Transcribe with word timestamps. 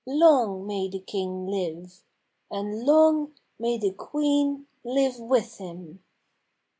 Long 0.07 0.65
may 0.65 0.87
the 0.89 0.99
king 1.01 1.45
live! 1.45 2.01
And 2.49 2.85
long 2.87 3.35
may 3.59 3.77
the 3.77 3.91
queen 3.91 4.65
live 4.83 5.19
with 5.19 5.59
him!" 5.59 6.03